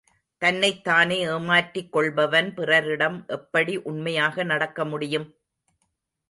[0.41, 5.29] தன்னைத் தானே ஏமாற்றிக் கொள்பவன் பிறரிடம் எப்படி உண்மையாக நடக்க முடியும்?